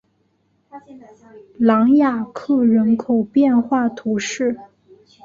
[1.59, 4.57] 朗雅克人口变化图示